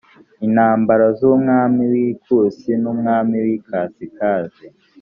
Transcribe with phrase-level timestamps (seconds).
[0.45, 4.65] intambara z’umwami w’ikusi n’umwami w’ikasikazi